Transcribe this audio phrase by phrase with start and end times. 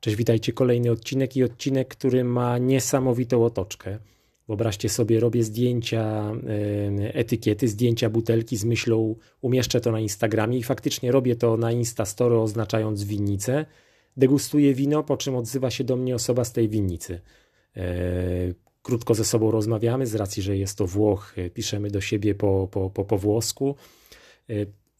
[0.00, 0.52] Cześć, witajcie.
[0.52, 3.98] Kolejny odcinek i odcinek, który ma niesamowitą otoczkę.
[4.48, 6.32] Wyobraźcie sobie, robię zdjęcia
[7.02, 11.72] e, etykiety, zdjęcia butelki z myślą, umieszczę to na Instagramie i faktycznie robię to na
[11.72, 13.66] Instastory, oznaczając winnicę.
[14.16, 17.20] Degustuję wino, po czym odzywa się do mnie osoba z tej winnicy.
[17.76, 17.82] E,
[18.82, 22.68] krótko ze sobą rozmawiamy, z racji, że jest to Włoch, e, piszemy do siebie po,
[22.70, 23.76] po, po, po włosku.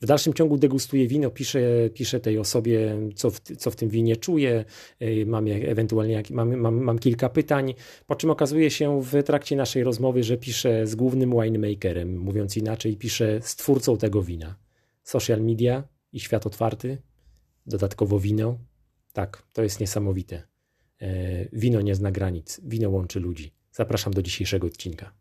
[0.00, 1.60] W dalszym ciągu degustuję wino, piszę,
[1.94, 4.64] piszę tej osobie, co w, co w tym winie czuję,
[5.02, 7.74] y, mam ewentualnie mam, mam, mam kilka pytań,
[8.06, 12.96] po czym okazuje się w trakcie naszej rozmowy, że piszę z głównym winemakerem, mówiąc inaczej,
[12.96, 14.56] piszę z twórcą tego wina.
[15.02, 16.98] Social media i świat otwarty,
[17.66, 18.58] dodatkowo wino.
[19.12, 20.42] Tak, to jest niesamowite.
[21.02, 23.52] E, wino nie zna granic, wino łączy ludzi.
[23.72, 25.12] Zapraszam do dzisiejszego odcinka.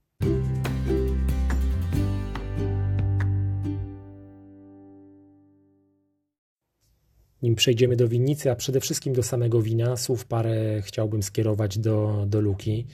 [7.48, 12.26] Nim przejdziemy do winnicy, a przede wszystkim do samego wina, słów parę chciałbym skierować do,
[12.28, 12.86] do Luki.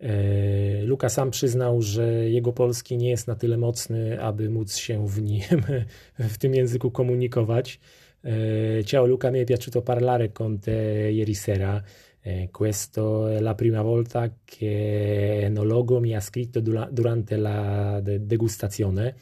[0.00, 5.08] E, Luka sam przyznał, że jego polski nie jest na tyle mocny, aby móc się
[5.08, 5.42] w nim,
[6.34, 7.80] w tym języku komunikować.
[8.24, 11.82] E, ciao Luca, mi è piaciuto parlare con te ieri sera.
[12.24, 19.14] Eh, questo è la prima volta che Enologo mi ha scritto durante la degustazione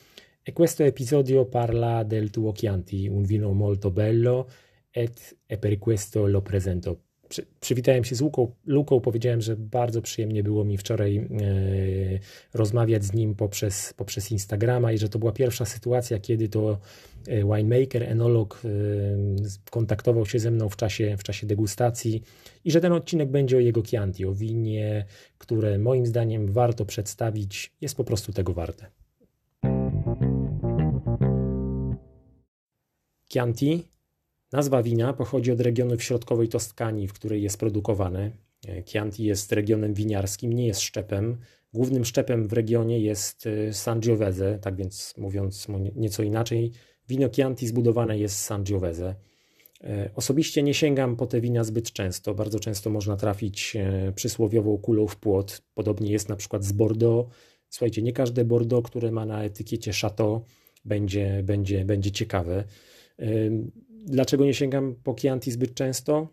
[0.42, 4.48] e questo episodio parla del tuo Chianti, un vino molto bello
[4.94, 6.96] et, e per questo lo presento.
[7.28, 11.26] Przy, przywitałem się z Luką, Luką, powiedziałem, że bardzo przyjemnie było mi wczoraj e,
[12.54, 16.78] rozmawiać z nim poprzez, poprzez Instagrama i że to była pierwsza sytuacja, kiedy to
[17.28, 18.68] e, winemaker, enolog e,
[19.70, 22.22] kontaktował się ze mną w czasie, w czasie degustacji
[22.64, 25.04] i że ten odcinek będzie o jego Chianti, o winie,
[25.38, 28.86] które moim zdaniem warto przedstawić, jest po prostu tego warte.
[33.32, 33.90] Chianti
[34.52, 38.30] Nazwa wina pochodzi od regionu w środkowej Toskanii, w której jest produkowane.
[38.68, 41.36] E, Chianti jest regionem winiarskim, nie jest szczepem.
[41.72, 45.66] Głównym szczepem w regionie jest e, Sangiovese, tak więc mówiąc
[45.96, 46.72] nieco inaczej,
[47.08, 49.14] wino Chianti zbudowane jest z Sangiovese.
[49.84, 52.34] E, osobiście nie sięgam po te wina zbyt często.
[52.34, 53.76] Bardzo często można trafić
[54.14, 55.62] przysłowiową kulą w płot.
[55.74, 57.34] Podobnie jest na przykład z Bordeaux.
[57.68, 60.44] Słuchajcie, nie każde Bordeaux, które ma na etykiecie Chateau,
[60.84, 62.64] będzie, będzie, będzie ciekawe.
[64.06, 66.28] Dlaczego nie sięgam po Chianti zbyt często?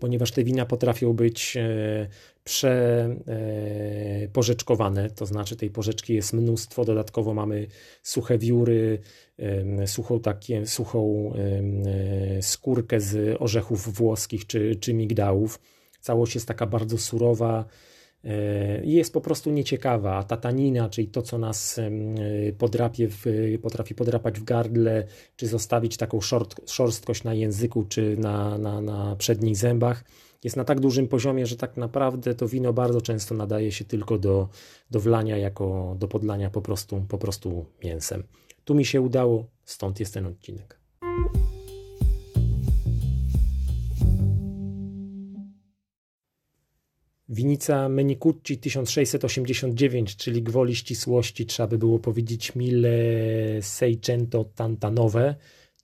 [0.00, 2.08] Ponieważ te wina potrafią być e,
[2.44, 7.66] przeporzeczkowane, e, to znaczy tej porzeczki jest mnóstwo, dodatkowo mamy
[8.02, 8.98] suche wióry,
[9.86, 11.62] suchą, takie, suchą e,
[12.42, 15.60] skórkę z orzechów włoskich czy, czy migdałów.
[16.00, 17.64] Całość jest taka bardzo surowa,
[18.82, 20.16] jest po prostu nieciekawa.
[20.16, 21.80] A ta tanina, czyli to, co nas
[22.58, 23.24] podrapie w,
[23.62, 25.06] potrafi podrapać w gardle,
[25.36, 30.04] czy zostawić taką szort, szorstkość na języku, czy na, na, na przednich zębach,
[30.44, 34.18] jest na tak dużym poziomie, że tak naprawdę to wino bardzo często nadaje się tylko
[34.18, 34.48] do,
[34.90, 38.22] do wlania, jako do podlania po prostu, po prostu mięsem.
[38.64, 40.78] Tu mi się udało, stąd jest ten odcinek.
[47.28, 52.88] Winica Menicucci 1689, czyli gwoli ścisłości, trzeba by było powiedzieć mille
[53.60, 55.34] seicento tantanowe,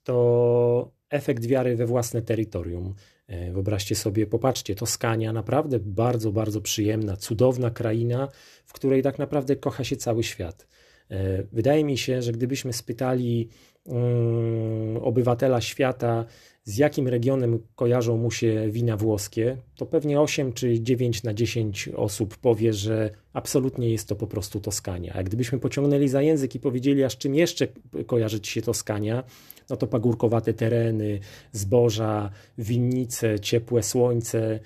[0.03, 2.93] to efekt wiary we własne terytorium.
[3.27, 8.27] E, wyobraźcie sobie, popatrzcie, Toskania, naprawdę bardzo, bardzo przyjemna, cudowna kraina,
[8.65, 10.67] w której tak naprawdę kocha się cały świat.
[11.11, 13.49] E, wydaje mi się, że gdybyśmy spytali
[13.85, 16.25] um, obywatela świata,
[16.65, 21.89] z jakim regionem kojarzą mu się wina włoskie, to pewnie 8 czy 9 na 10
[21.95, 25.13] osób powie, że absolutnie jest to po prostu Toskania.
[25.13, 27.67] A gdybyśmy pociągnęli za język i powiedzieli, a z czym jeszcze
[28.07, 29.23] kojarzy ci się Toskania,
[29.69, 31.19] no to pagórkowate tereny,
[31.51, 34.59] zboża, winnice, ciepłe słońce,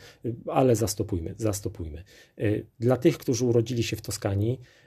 [0.48, 2.04] ale zastopujmy, zastopujmy.
[2.40, 4.60] Y, dla tych, którzy urodzili się w Toskanii,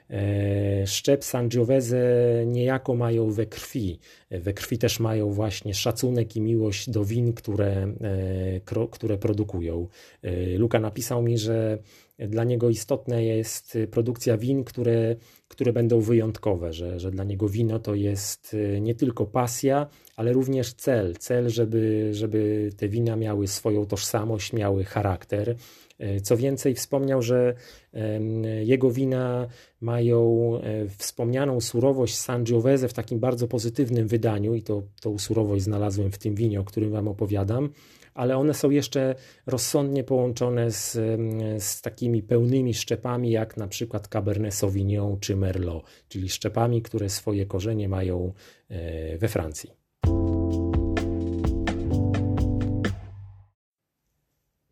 [0.85, 2.03] szczep Sangiovese
[2.45, 3.99] niejako mają we krwi.
[4.31, 9.87] We krwi też mają właśnie szacunek i miłość do win, które, e, które produkują.
[10.21, 11.77] E, Luka napisał mi, że
[12.19, 15.15] dla niego istotna jest produkcja win, które,
[15.47, 20.73] które będą wyjątkowe, że, że dla niego wino to jest nie tylko pasja, ale również
[20.73, 21.15] cel.
[21.15, 25.55] Cel, żeby, żeby te wina miały swoją tożsamość, miały charakter.
[26.01, 27.53] E, co więcej, wspomniał, że
[28.63, 29.47] jego wina
[29.81, 36.11] mają e, wspomnianą surowość Sangiovese w takim bardzo pozytywnym wydaniu i to, tą surowość znalazłem
[36.11, 37.69] w tym winie, o którym Wam opowiadam,
[38.13, 39.15] ale one są jeszcze
[39.45, 40.91] rozsądnie połączone z,
[41.63, 47.45] z takimi pełnymi szczepami, jak na przykład Cabernet Sauvignon czy Merlot, czyli szczepami, które swoje
[47.45, 48.33] korzenie mają
[48.69, 49.80] e, we Francji.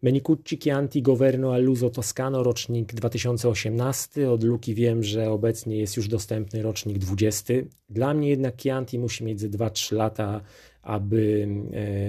[0.02, 4.32] Menicucci Chianti Governo all'uso Toscano, rocznik 2018.
[4.32, 7.54] Od Luki wiem, że obecnie jest już dostępny rocznik 20.
[7.90, 10.42] Dla mnie jednak Chianti musi mieć ze 2-3 lata,
[10.82, 11.48] aby,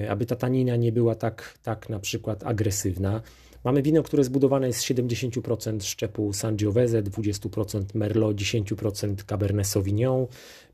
[0.04, 3.22] e, aby ta tanina nie była tak, tak na przykład agresywna.
[3.64, 10.26] Mamy wino, które zbudowane jest z 70% szczepu Sangiovese, 20% Merlot, 10% Cabernet Sauvignon,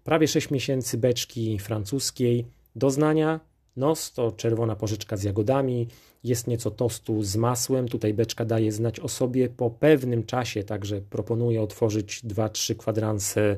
[0.04, 2.46] prawie 6 miesięcy beczki francuskiej.
[2.74, 3.40] Doznania
[3.76, 5.88] Nos to czerwona porzeczka z jagodami,
[6.26, 7.88] jest nieco tostu z masłem.
[7.88, 13.56] Tutaj beczka daje znać o sobie po pewnym czasie, także proponuję otworzyć 2-3 kwadranse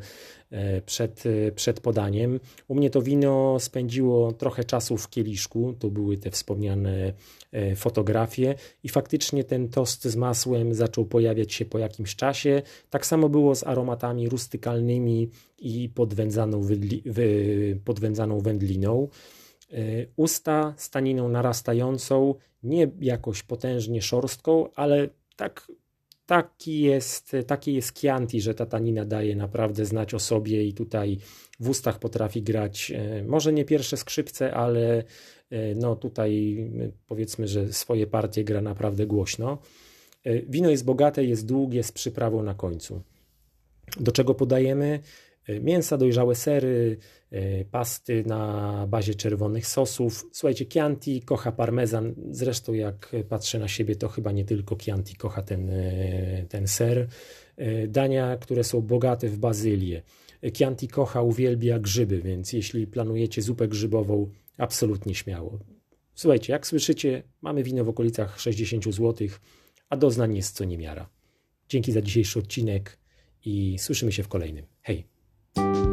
[0.51, 2.41] e, przed, e, przed podaniem.
[2.69, 7.13] U mnie to wino spędziło trochę czasu w kieliszku, to były te wspomniane
[7.53, 8.55] e, fotografie
[8.85, 12.63] i faktycznie ten tost z masłem zaczął pojawiać się po jakimś czasie.
[12.91, 16.63] Tak samo było z aromatami rustykalnymi i podwędzaną,
[17.85, 19.09] podwędzaną wędliną.
[19.73, 19.77] E,
[20.17, 25.73] usta staniną narastającą, nie jakoś potężnie szorstką, ale tak,
[26.27, 31.19] taki, jest, taki jest Chianti, że ta tanina daje naprawdę znać o sobie i tutaj
[31.61, 35.05] w ustach potrafi grać e, może nie pierwsze skrzypce, ale
[35.51, 36.57] e, no tutaj
[37.07, 39.59] powiedzmy, że swoje partie gra naprawdę głośno.
[40.49, 43.03] Wino jest bogate, jest długie, z przyprawą na końcu.
[44.01, 45.01] Do czego podajemy?
[45.49, 46.97] E, mięsa, dojrzałe sery,
[47.31, 50.27] e, pasty na bazie czerwonych sosów.
[50.33, 52.15] Słuchajcie, Chianti kocha parmezan.
[52.31, 57.09] Zresztą jak patrzę na siebie, to chyba nie tylko Chianti kocha ten, e, ten ser.
[57.89, 60.03] Dania, które są bogate w bazylię.
[60.57, 65.59] Chianti kocha, uwielbia grzyby, więc jeśli planujecie zupę grzybową, absolutnie śmiało.
[66.15, 69.29] Słuchajcie, jak słyszycie, mamy wino w okolicach 60 zł,
[69.89, 71.09] a doznań jest co niemiara.
[71.69, 72.99] Dzięki za dzisiejszy odcinek
[73.45, 74.67] i słyszymy się w kolejnym.
[74.83, 75.18] Hej!
[75.55, 75.88] Thank you.